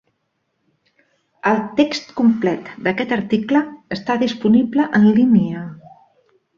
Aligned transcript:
El 1.51 1.61
text 1.81 2.09
complet 2.23 2.73
d'aquest 2.89 3.15
article 3.21 3.65
està 3.99 4.19
disponible 4.27 4.93
en 5.03 5.11
línia. 5.23 5.67